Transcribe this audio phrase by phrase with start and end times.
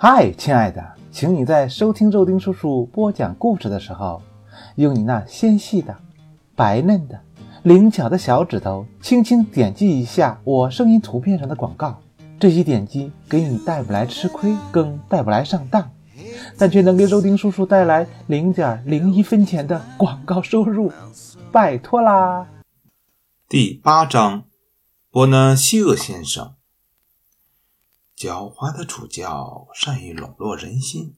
[0.00, 0.80] 嗨，亲爱的，
[1.10, 4.22] 请你在收听肉丁叔叔播讲故事的时候，
[4.76, 5.92] 用你那纤细的、
[6.54, 7.20] 白嫩的、
[7.64, 11.98] 灵巧的小指头，轻轻点击一下我声音图片上的广告。
[12.38, 15.90] 这些点击给你带不来吃亏，更带不来上当，
[16.56, 20.92] 但却能给肉丁叔叔带来零点零一分钱的广告收入，
[21.50, 22.46] 拜托啦！
[23.48, 24.44] 第八章，
[25.10, 26.52] 伯纳西厄先生。
[28.18, 31.14] 狡猾的主教善于笼络人心，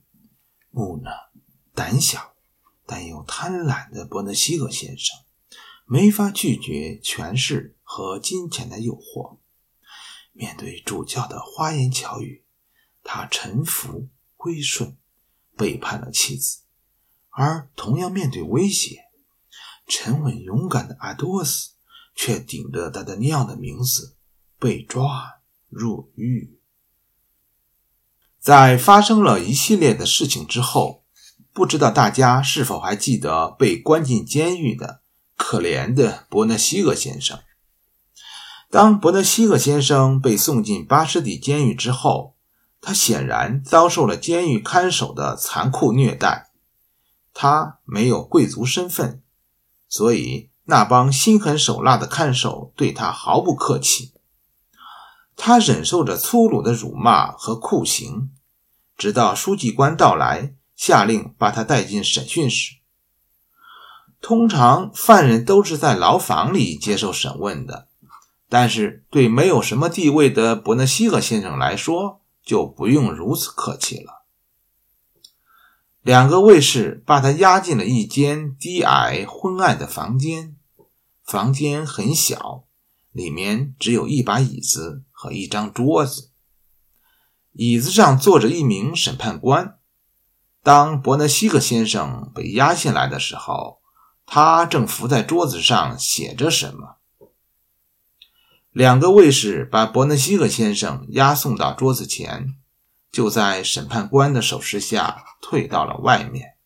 [0.68, 1.30] 木讷、
[1.74, 2.34] 胆小
[2.84, 5.18] 但又贪婪的伯纳西厄先生，
[5.86, 9.38] 没法拒绝权势和金钱的诱惑。
[10.32, 12.44] 面对主教的花言巧语，
[13.02, 14.98] 他臣服归顺，
[15.56, 16.64] 背叛了妻子；
[17.30, 19.06] 而同样面对威胁，
[19.86, 21.70] 沉稳勇敢的阿多斯
[22.14, 24.19] 却顶着达达尼奥的名字
[24.58, 26.59] 被抓入狱。
[28.40, 31.04] 在发生了一系列的事情之后，
[31.52, 35.02] 不知道大家是否还记得被关进监狱的
[35.36, 37.38] 可怜的伯纳西厄先生？
[38.70, 42.34] 当伯纳西厄先生被送进巴士底监狱之后，
[42.80, 46.50] 他显然遭受了监狱看守的残酷虐待。
[47.34, 49.22] 他没有贵族身份，
[49.86, 54.14] 所以那帮心狠手辣的看守对他毫不客气。
[55.42, 58.30] 他忍受着粗鲁的辱骂和酷刑，
[58.98, 62.74] 直到书记官到来，下令把他带进审讯室。
[64.20, 67.88] 通常犯人都是在牢房里接受审问的，
[68.50, 74.27] 但是对没有什么地位的伯纳西厄先生来说，就不用如此客气了。
[76.02, 80.54] 两个卫士把他押进了一间低矮昏暗的房间，
[81.25, 82.64] 房间很小，
[83.12, 85.05] 里面只有一把椅子。
[85.22, 86.30] 和一张桌子，
[87.53, 89.78] 椅子上坐着一名审判官。
[90.62, 93.83] 当伯纳西克先生被押进来的时候，
[94.25, 96.97] 他正伏在桌子上写着什么。
[98.71, 102.54] 两个卫士把伯纳西克先生押送到桌子前，
[103.12, 106.56] 就在审判官的手势下退到了外面。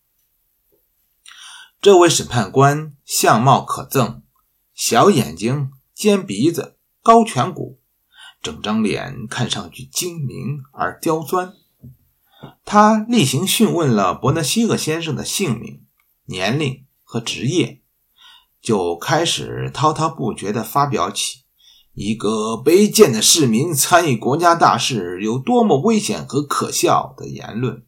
[1.81, 4.23] 这位审判官相貌可憎，
[4.75, 7.79] 小眼睛、尖鼻子、高颧骨。
[8.43, 11.55] 整张脸看上去精明而刁钻。
[12.67, 15.87] 他例行讯问了伯纳西厄先生的姓名、
[16.27, 17.81] 年龄和职业，
[18.61, 21.45] 就开始滔滔不绝地发表起
[21.95, 27.87] 一个卑贱的市民参与国家大事有多么危险和可笑的言论。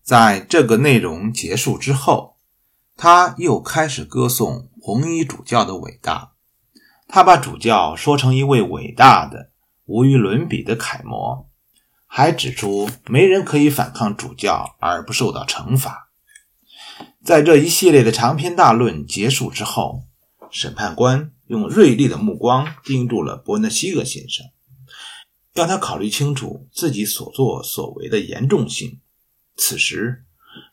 [0.00, 2.36] 在这个内容结束之后，
[2.96, 6.31] 他又开始歌颂红衣主教的伟大。
[7.14, 9.50] 他把主教说成一位伟大的、
[9.84, 11.46] 无与伦比的楷模，
[12.06, 16.10] 还指出没人可以反抗主教而不受到惩罚。
[17.22, 20.04] 在这一系列的长篇大论结束之后，
[20.50, 24.46] 审判官用锐利的目光盯住了伯纳西厄先生，
[25.52, 29.02] 让他考虑清楚自己所作所为的严重性。
[29.54, 30.24] 此时，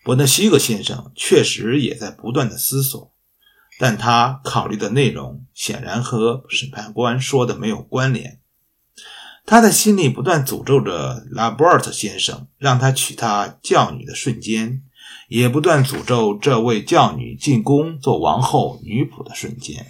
[0.05, 3.13] 伯纳西厄先生确实也在不断的思索。
[3.81, 8.41] 但他考虑的内容显然和审判官说的没有关联。
[9.45, 14.83] 他的心里不断诅咒着拉波尔特先生让他娶她教女的瞬间，
[15.29, 19.89] 也不断诅咒这位教女进宫做王后女仆的瞬间。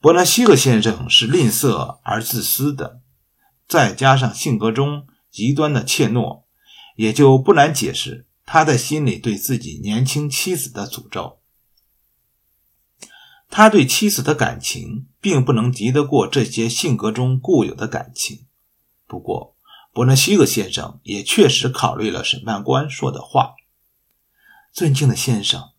[0.00, 3.02] 伯纳西克先生是吝啬而自私的，
[3.68, 6.44] 再加上性格中极端的怯懦，
[6.96, 11.39] 也就不难解释他在心里对自己年轻妻子的诅咒。
[13.50, 18.46] 他对妻子的感情并不能敌得过这些性格中固有的感情。
[19.08, 19.56] 不过，
[19.92, 23.56] 伯纳西克先生也确实考虑了审判官说的话
[24.72, 25.70] ：“尊敬的先生，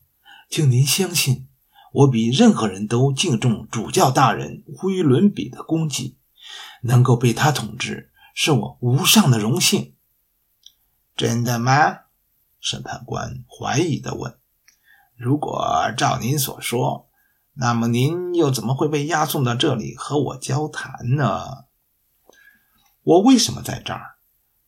[0.49, 1.47] 请您相信，
[1.93, 6.17] 我比任何人都敬重主教大人无与伦比的功绩，
[6.81, 9.93] 能够被他统治是我无上的荣幸。
[11.15, 11.99] ”“真的吗？”
[12.59, 14.37] 审判官怀疑地问。
[15.15, 17.07] “如果照您所说。”
[17.53, 21.65] 那么您又怎么会被押送到这里和我交谈呢？
[23.03, 24.15] 我为什么在这儿？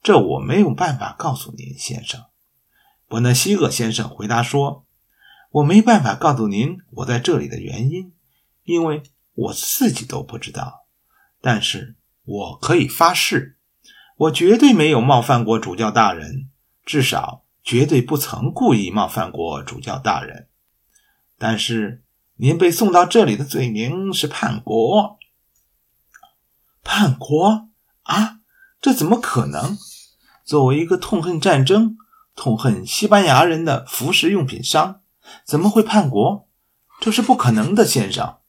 [0.01, 2.25] 这我没有办法告诉您，先生。
[3.07, 4.85] 伯纳西厄先生回答说
[5.51, 8.13] ：“我没办法告诉您我在这里的原因，
[8.63, 9.03] 因为
[9.33, 10.85] 我自己都不知道。
[11.39, 11.95] 但是
[12.25, 13.57] 我可以发誓，
[14.17, 16.49] 我绝对没有冒犯过主教大人，
[16.83, 20.49] 至少绝对不曾故意冒犯过主教大人。
[21.37, 22.01] 但是。”
[22.35, 25.17] 您被送到这里的罪名是叛国，
[26.83, 27.69] 叛国
[28.03, 28.39] 啊？
[28.81, 29.77] 这怎么可能？
[30.43, 31.95] 作为一个痛恨战争、
[32.35, 35.01] 痛恨西班牙人的服饰用品商，
[35.45, 36.49] 怎么会叛国？
[36.99, 38.39] 这是不可能的，先生。”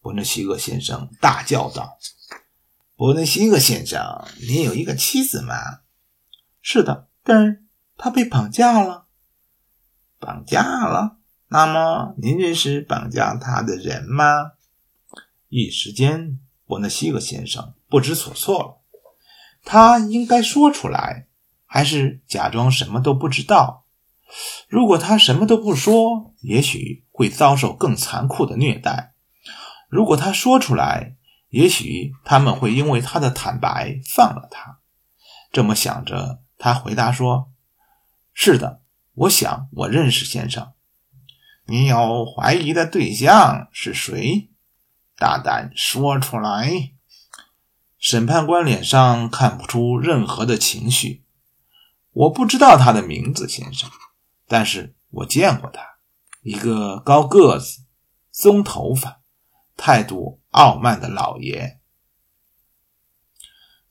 [0.00, 1.98] 伯纳西厄先生大叫道。
[2.94, 5.54] “伯纳西厄先生，您有一个妻子吗
[6.60, 7.64] ？”“是的，但是
[7.96, 9.06] 他被绑架了。
[10.20, 11.16] ”“绑架了？
[11.54, 14.54] 那么您认识绑架他的人吗？”
[15.48, 18.80] 一时间，伯纳西厄先生不知所措了。
[19.64, 21.28] 他应该说出来，
[21.64, 23.84] 还是假装什么都不知道？
[24.68, 29.12] 如果他什么都不说，也许会遭受更残酷的虐待；
[29.88, 31.14] 如果他说出来，
[31.50, 34.80] 也许他们会因为他的坦白放了他。
[35.52, 37.52] 这么想着，他回答说
[38.34, 38.80] ：“是的，
[39.14, 40.72] 我想我认识先生。
[41.66, 44.50] 你有怀疑的对象是谁？
[45.16, 46.92] 大胆说出来。”
[47.98, 51.24] 审判官脸上看不出任何的情绪。
[52.12, 53.90] 我不知道他的名字，先生，
[54.46, 55.80] 但是我见过他，
[56.42, 57.80] 一个高个子、
[58.30, 59.22] 棕头发、
[59.76, 61.80] 态度傲慢的老爷。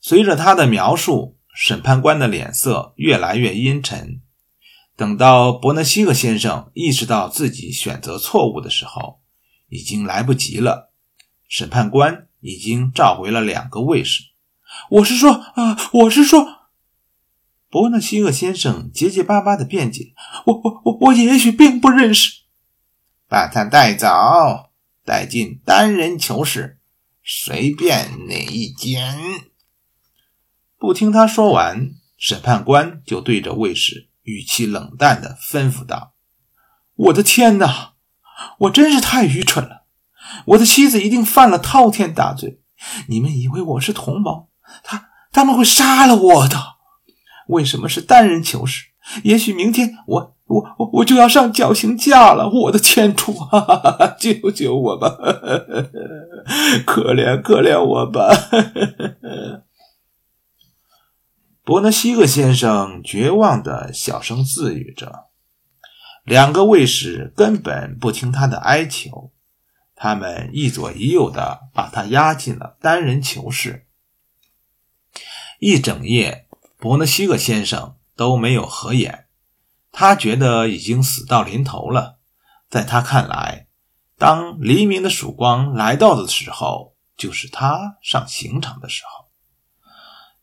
[0.00, 4.22] 随着他的描述，审判官的脸色越来越阴沉。
[4.96, 9.20] 等到伯纳西克先生意识到自己选择错误的时候，
[9.68, 10.92] 已经来不及了。
[11.48, 12.28] 审判官。
[12.46, 14.24] 已经召回了两个卫士。
[14.90, 16.68] 我是说，啊，我是说，
[17.70, 20.12] 伯纳西厄先生结结巴巴的辩解
[20.44, 22.42] ：“我我我我也许并不认识。”
[23.26, 24.06] 把他带走，
[25.06, 26.78] 带进单人囚室，
[27.24, 29.16] 随便哪一间。
[30.76, 36.12] 不听他说完，审判官就对着卫士语气冷淡的吩咐道
[36.96, 37.92] ：“我的天哪，
[38.58, 39.84] 我真是太愚蠢了。”
[40.46, 42.60] 我的妻子一定犯了滔天大罪，
[43.08, 44.48] 你们以为我是同胞，
[44.82, 46.56] 他他们会杀了我的。
[47.48, 48.86] 为什么是单人囚室？
[49.22, 52.48] 也许明天我我我我就要上绞刑架了。
[52.48, 55.18] 我的天主啊，救救我吧！
[56.86, 58.30] 可怜可怜我吧！
[61.66, 65.30] 伯纳西克先生绝望的小声自语着，
[66.22, 69.32] 两个卫士根本不听他的哀求。
[69.96, 73.86] 他们一左一右的把他押进了单人囚室。
[75.58, 76.46] 一整夜，
[76.76, 79.28] 伯纳西克先生都没有合眼。
[79.90, 82.18] 他觉得已经死到临头了。
[82.68, 83.68] 在他看来，
[84.18, 89.23] 当黎明的曙光来到的时候，就是他上刑场的时候。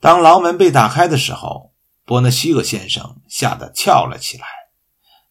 [0.02, 1.74] 当牢门被打开的时候，
[2.06, 4.46] 伯纳西厄先生吓得跳了起来。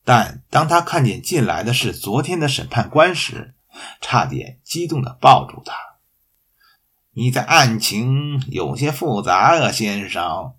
[0.05, 3.57] 但当他看见进来的是昨天的审判官时，
[4.01, 5.75] 差点激动地抱住他。
[7.13, 10.55] 你的案情有些复杂啊，先生。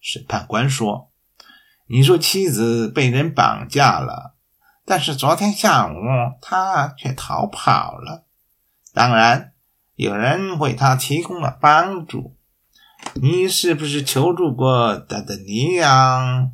[0.00, 1.10] 审判官说
[1.88, 4.36] ：“你说妻子被人绑架了，
[4.84, 5.94] 但是昨天下午
[6.40, 8.24] 他却逃跑了。
[8.94, 9.52] 当然，
[9.96, 12.36] 有人为他提供了帮助。
[13.14, 16.50] 你是不是求助过达达尼亚？”“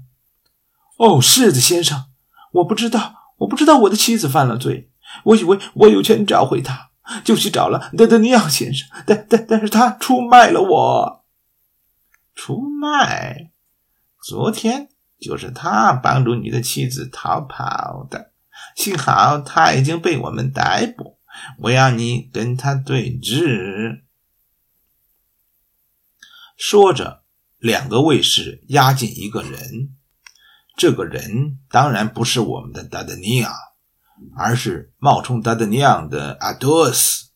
[0.99, 2.05] 哦，是的，先生。
[2.53, 4.91] 我不知道，我不知道我的妻子犯了罪。”
[5.25, 6.91] 我以为我有权找回他，
[7.23, 11.25] 就去找了德德尼昂先生，但但但是他出卖了我。
[12.35, 13.51] 出卖？
[14.23, 14.89] 昨天
[15.21, 18.33] 就是他帮助你的妻子逃跑的。
[18.75, 21.19] 幸好他已经被我们逮捕，
[21.59, 23.82] 我要你跟他对质。
[26.65, 27.25] 说着，
[27.59, 29.97] 两个卫士押进一个人，
[30.77, 33.53] 这个人当然不是我们的达德尼亚。
[34.37, 37.31] 而是冒充达德尼亚的阿多斯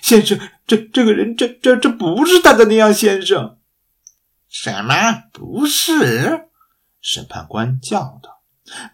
[0.00, 3.58] 先生，这这个人，这这这不是达德尼亚先生。
[4.48, 5.24] 什么？
[5.32, 6.46] 不是？
[7.00, 8.44] 审判官叫道：“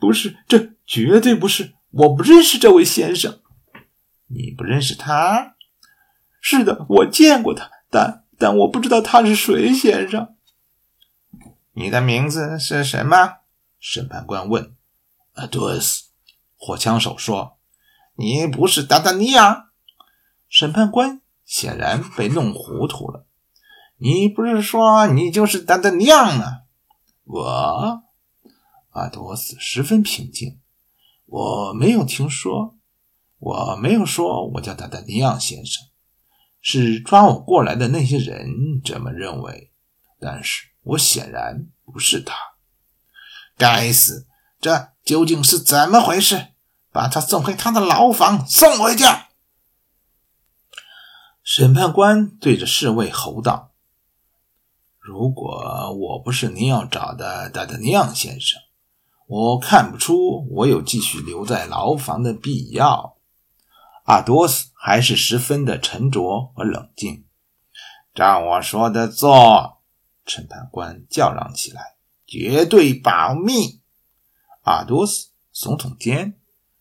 [0.01, 1.75] 不是，这绝对不是！
[1.91, 3.41] 我不认识这位先生。
[4.29, 5.57] 你不认识他？
[6.41, 10.37] 是的，我见过他，但但我不知道他是谁，先生。
[11.73, 13.39] 你的名字是什么？
[13.79, 14.75] 审判官问。
[15.35, 16.05] 阿多斯。
[16.57, 17.59] 火枪手说
[18.17, 19.71] ：“你不是达达尼亚。”
[20.49, 23.27] 审判官显然被弄糊涂了。
[23.99, 26.63] “你不是说你就是达达尼亚吗？”
[27.25, 28.03] 我，
[28.91, 30.59] 阿多斯十分平静。
[31.27, 32.77] 我没有听说，
[33.39, 35.87] 我没有说我叫达达尼亚先生。
[36.61, 38.49] 是抓我过来的那些人
[38.85, 39.73] 这么认为，
[40.21, 42.35] 但是我显然不是他。
[43.57, 44.27] 该死！
[44.61, 46.49] 这究竟是怎么回事？
[46.91, 49.05] 把他送回他的牢房，送回去！
[51.45, 53.73] 审判官对着侍卫吼道
[54.99, 58.61] ：“如果我不是您要找的达德尼昂先生，
[59.27, 63.18] 我看不出我有继续留在牢房的必要。
[64.09, 67.27] 阿多斯还是十分的沉着和冷静。
[68.15, 69.83] 照我说的做，
[70.25, 71.97] 审判官叫嚷起来
[72.27, 73.83] ：“绝对保密！”
[74.65, 76.39] 阿多斯耸耸肩，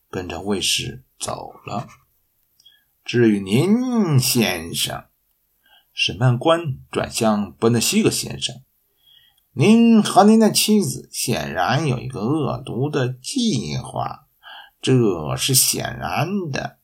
[0.10, 1.90] 跟着卫士走了。
[3.04, 5.04] 至于您，先生。
[5.92, 8.56] 审判官转向伯纳西格先生
[9.52, 14.28] ：“您和您的妻子显然有一个恶毒的计划，
[14.82, 16.77] 这是显然的。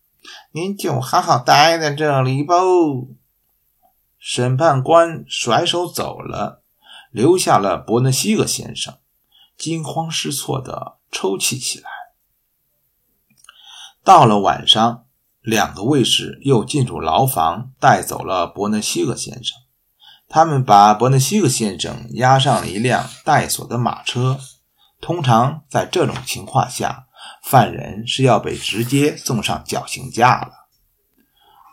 [0.51, 2.55] 您就好好待在这里吧。”
[4.17, 6.63] 审判官甩手走了，
[7.11, 8.97] 留下了伯纳西格先生，
[9.57, 11.89] 惊慌失措地抽泣起来。
[14.03, 15.05] 到了晚上。
[15.45, 19.59] 两个卫士又进入牢房，带走了伯纳西克先生。
[20.29, 24.39] 他们把伯纳西克先生押上了一辆带锁的马车。
[25.01, 27.07] 通常在这种情况下，
[27.43, 30.67] 犯人是要被直接送上绞刑架了。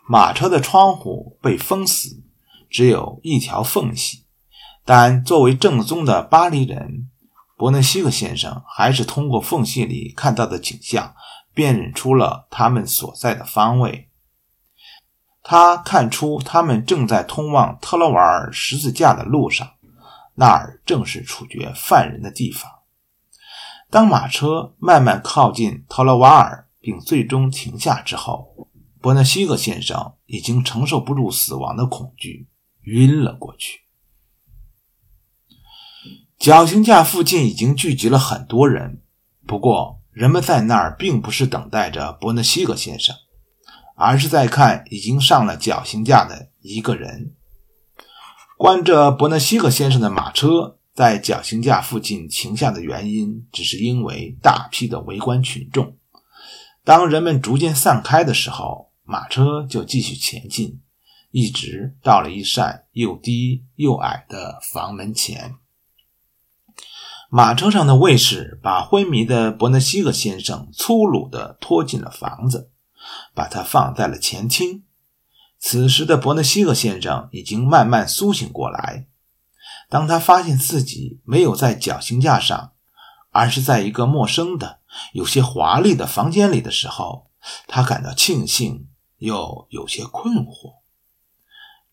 [0.07, 2.23] 马车的窗户被封死，
[2.69, 4.25] 只有一条缝隙。
[4.85, 7.09] 但作为正宗的巴黎人，
[7.57, 11.15] 伯纳西克先生还是通过缝隙里看到的景象。
[11.53, 14.07] 辨认出了他们所在的方位。
[15.43, 19.69] 他看出他们正在通往特罗瓦尔十字架的路上，
[20.35, 22.71] 那儿正是处决犯人的地方。
[23.91, 28.69] 当马车慢慢靠近特罗瓦尔，并最终停下之后，
[28.99, 32.47] 伯纳西格先生已经承受不住死亡的恐惧，
[32.83, 33.81] 晕了过去。
[36.39, 39.03] 绞刑架附近已经聚集了很多人，
[39.45, 39.99] 不过。
[40.11, 43.15] 人们在那儿并不是等待着伯纳西格先生，
[43.95, 47.33] 而是在看已经上了绞刑架的一个人。
[48.57, 55.97] 关着伯纳西格先生的马车在绞刑架附近停下的原因，只是因为大批的围观群众。
[56.83, 60.81] 当人们逐渐散开的时候，马车就继续前进，
[61.31, 65.55] 一直到了一扇又低又矮的房门前。
[67.29, 72.69] 马车上的卫士把昏迷的伯纳西格先生粗鲁地拖进了房子，
[73.33, 74.83] 把他放在了前厅。
[75.57, 79.07] 此时的伯纳西格先生已经慢慢苏醒过来。
[79.91, 82.71] 当他发现自己没有在绞刑架上，
[83.29, 84.79] 而是在一个陌生的、
[85.11, 87.29] 有些华丽的房间里的时候，
[87.67, 90.75] 他感到庆幸又有些困惑。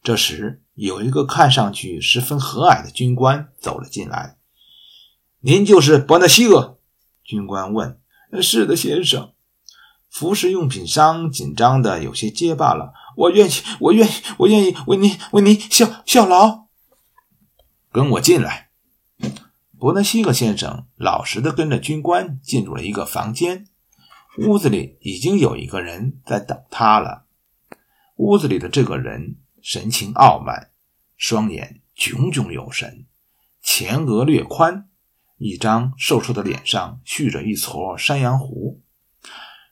[0.00, 4.36] 这时，有一个看上去十分和蔼的军官走了进来。
[5.40, 6.78] 您就是伯纳西厄？
[7.24, 8.00] 军官问。
[8.40, 9.32] “是的，先生。”
[10.08, 12.92] 服饰用品商紧张的有些结巴了。
[13.18, 16.67] “我愿意，我愿意，我愿意为您为您效效劳。”
[17.98, 18.70] 跟我进来。
[19.76, 23.66] 伯纳西格先生老实的跟着军官进入了一个房间。
[24.46, 27.26] 屋子里已经有一个人在等他了。
[28.14, 30.70] 屋子里的这个人神情傲慢，
[31.16, 33.06] 双眼炯炯有神，
[33.60, 34.88] 前额略宽。
[35.38, 38.80] 一张瘦瘦的脸上蓄着一撮山羊胡。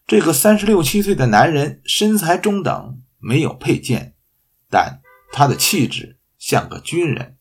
[0.04, 4.16] 这个三十六七岁的男人身材中等，没有佩剑，
[4.68, 5.00] 但
[5.32, 7.35] 他的气质像个军人。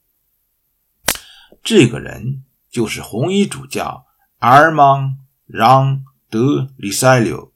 [1.65, 4.05] 这个人就是红衣主教
[4.37, 5.17] 阿尔芒
[5.47, 7.51] 让德里塞留。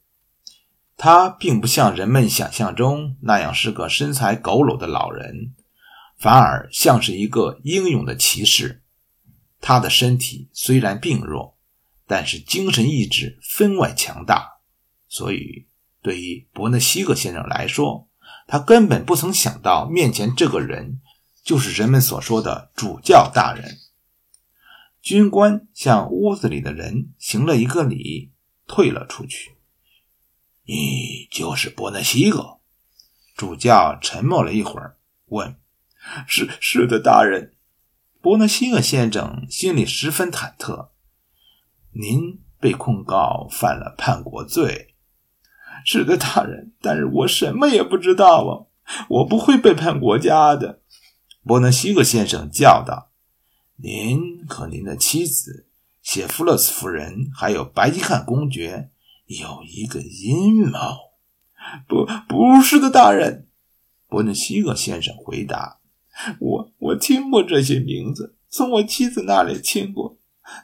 [0.96, 5.54] 他并不像人们想象中那样是个身材佝偻的老人，
[6.18, 8.82] 反而像是一个英勇的骑士。
[9.60, 11.56] 他的身体虽然病弱，
[12.08, 14.58] 但是精神意志分外强大，
[15.06, 15.68] 所以
[16.02, 18.08] 对于伯纳西格先生来说，
[18.48, 21.00] 他根本不曾想到面前这个人
[21.44, 23.76] 就是人们所说的主教大人。
[25.10, 28.30] 军官向屋子里的人行了一个礼，
[28.68, 29.56] 退了出去。
[30.66, 32.60] 你就是伯纳西格？
[33.36, 35.56] 主教沉默了一会儿，问
[36.28, 37.56] ：“是是的，大人。”
[38.22, 40.90] 伯纳西厄先生心里十分忐忑。
[41.90, 44.94] 您被控告犯了叛国罪。
[45.84, 46.72] 是的，大人。
[46.80, 48.70] 但是我什么也不知道啊！
[49.08, 50.82] 我不会背叛国家的。
[51.42, 53.09] 伯纳西克先生叫道
[53.82, 55.66] ：“您和您的妻子
[56.02, 58.90] 谢弗勒斯夫人，还有白金汉公爵，
[59.26, 60.78] 有一个阴谋。”
[61.88, 63.48] 不，不是的，大人。
[64.06, 65.78] 伯纳西厄先生回答。
[66.38, 70.18] 我我听过这些名字，从我妻子那里听过，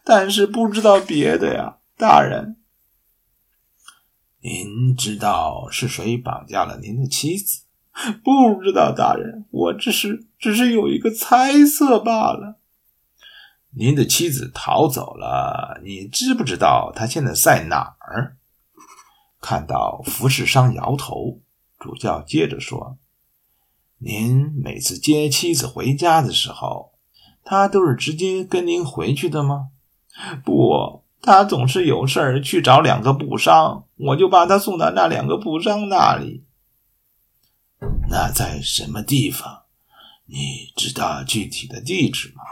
[0.05, 2.57] 但是不知道别的呀，大人。
[4.41, 7.63] 您知道是谁绑架了您的妻子？
[8.23, 12.61] 不知道，大人，我只是只是有一个猜测罢了。
[13.78, 18.38] 您的妻子逃走了，你知不知道她现在在哪儿？
[19.38, 21.42] 看到服饰商摇头，
[21.78, 22.97] 主教接着说
[24.00, 26.95] ：“您每次接妻子回家的时候，
[27.45, 29.68] 她都是直接跟您回去的吗
[30.42, 36.47] ？”“不，她总是有事儿去找两个布商，我就把她送到那两个布商那里。
[38.09, 39.64] ”“那在什么地方？
[40.25, 42.42] 你知道具体的地址吗？”“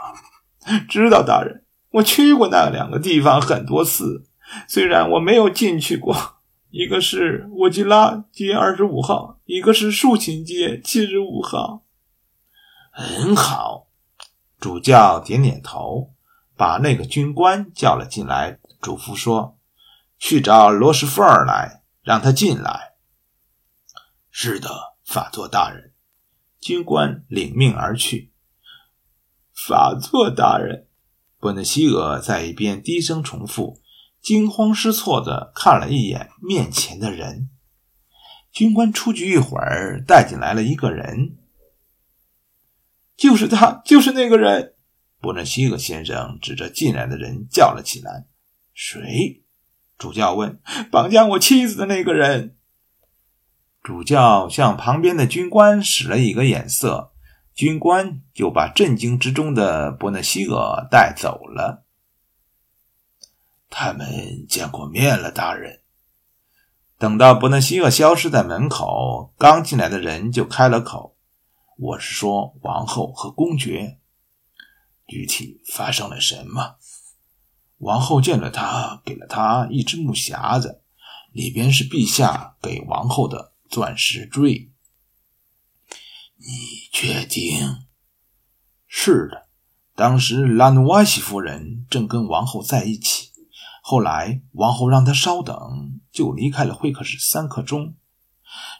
[0.89, 4.25] 知道，大人，我去过那两个地方很多次，
[4.67, 6.33] 虽然我没有进去过。”
[6.71, 11.85] 一个是沃吉拉街二十五号，一个是竖琴街七十五号。
[12.91, 13.87] 很好，
[14.59, 16.11] 主教点点头，
[16.57, 19.57] 把那个军官叫了进来，嘱咐说
[20.19, 22.95] ：“去找罗什福尔来，让他进来。”
[24.29, 24.69] 是的，
[25.05, 25.93] 法座大人。
[26.59, 28.33] 军官领命而去。
[29.55, 30.87] 法座大人，
[31.39, 33.81] 伯纳西厄在一边低声重复。
[34.21, 37.51] 惊慌失措地看了一眼面前的人，
[38.51, 41.37] 军官出去一会儿，带进来了一个人，
[43.15, 44.73] 就是他，就是那个人。
[45.21, 48.25] 伯纳西厄先生指着进来的人叫了起来
[48.73, 49.43] ：“谁？”
[49.95, 50.59] 主教问。
[50.91, 52.57] “绑架我妻子的那个人。”
[53.83, 57.13] 主教向旁边的军官使了一个眼色，
[57.55, 61.85] 军官就把震惊之中的伯纳西厄带走了。
[63.69, 65.79] 他们见过面了，大人。
[66.97, 71.15] 等到伯纳西厄消失在门口，刚进来的人就开了口
[71.79, 73.99] ：“我是说，王后和公爵，
[75.07, 76.75] 具体发生了什么？”
[77.79, 80.81] 王后见了他，给了他一只木匣子，
[81.31, 84.73] 里边是陛下给王后的钻石坠。
[86.47, 87.87] 你确定？
[88.87, 89.49] 是的，
[89.95, 93.31] 当时拉努瓦西夫人正跟王后在一起。
[93.81, 97.95] 后来，王后让她稍等，就离开了会客室三刻钟。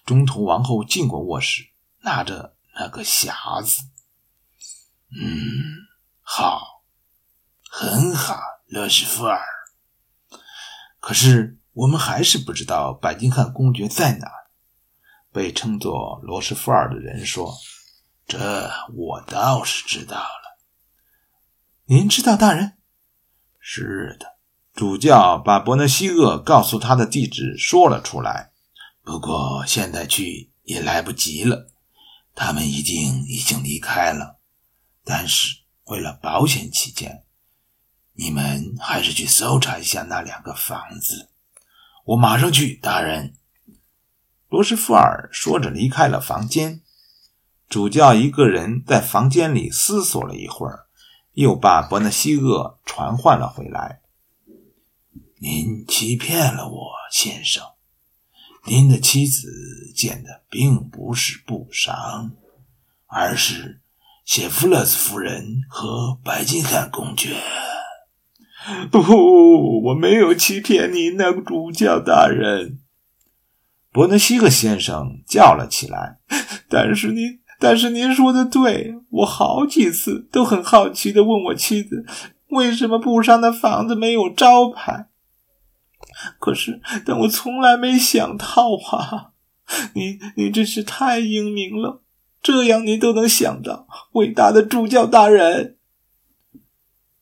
[0.06, 1.72] 中途，王后进过卧室，
[2.04, 3.84] 拿着那个匣子。
[5.20, 5.88] 嗯，
[6.22, 6.84] 好，
[7.70, 9.42] 很好，勒什福尔。
[11.00, 14.28] 可是，我们还是不知道白金汉公爵在哪。
[15.36, 17.54] 被称作罗斯福尔的人说
[18.26, 20.58] ：“这我倒是知道了。”
[21.88, 22.78] 您知道，大人？
[23.60, 24.38] 是的。
[24.74, 28.54] 主教把伯纳西厄告诉他的地址说了出来，
[29.04, 31.70] 不过现在去也来不及了，
[32.34, 34.40] 他们一定已经离开了。
[35.04, 37.26] 但是为了保险起见，
[38.14, 41.30] 你们还是去搜查一下那两个房子。
[42.06, 43.36] 我马上去，大人。
[44.50, 46.82] 罗斯福尔说着离开了房间。
[47.68, 50.86] 主教一个人在房间里思索了一会儿，
[51.34, 54.02] 又把伯纳西厄传唤了回来。
[55.40, 57.64] 您欺骗了我，先生。
[58.68, 62.32] 您的妻子见的并不是布商，
[63.08, 63.82] 而是
[64.24, 67.36] 谢弗勒斯夫人和白金汉公爵。
[68.92, 72.80] 不，我没有欺骗您的主教大人。
[73.96, 76.20] 伯纳西克先生叫了起来。
[76.68, 82.06] 但是您，但是您说的对，我好几次都很好奇的问我妻子，
[82.50, 85.08] 为什么布商的房子没有招牌。
[86.40, 88.46] 可是，但我从来没想到
[88.92, 89.32] 啊！
[89.94, 92.02] 你你真是太英明了，
[92.42, 95.78] 这样你都能想到，伟大的主教大人。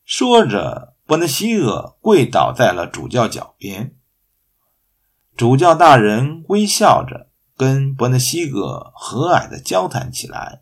[0.04, 3.94] 说着，伯纳西厄跪倒在了主教脚边。
[5.36, 10.62] 主教大人微笑着跟伯纳西格和蔼的交谈起来。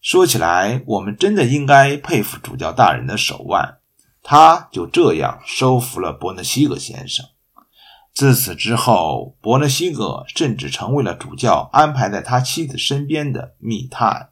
[0.00, 3.78] 说起来，我们真的应该佩服主教大人的手腕，
[4.22, 7.26] 他就这样收服了伯纳西格先生。
[8.14, 14.30] 自此之后，伯纳西格甚至成为了主教安排在他妻子身边的密探。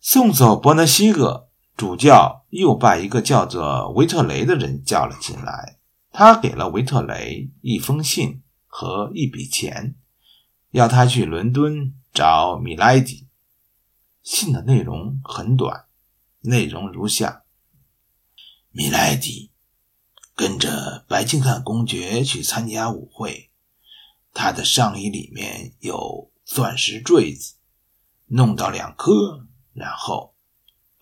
[0.00, 5.75] 送走伯纳西格，主教又把一个叫做维特雷的人叫了进来。
[6.18, 9.96] 他给了维特雷一封信和一笔钱，
[10.70, 13.28] 要他去伦敦找米莱迪。
[14.22, 15.84] 信的内容很短，
[16.40, 17.42] 内容如下：
[18.70, 19.52] 米莱迪。
[20.34, 23.50] 跟着白金汉公爵去参加舞会，
[24.32, 27.56] 他的上衣里面有钻石坠子，
[28.28, 30.34] 弄到两颗，然后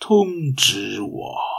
[0.00, 1.53] 通知我。